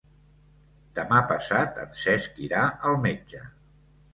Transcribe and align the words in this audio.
Demà 0.99 1.19
passat 1.33 1.77
en 1.83 1.93
Cesc 2.05 2.43
irà 2.49 2.65
al 2.93 2.99
metge. 3.05 3.45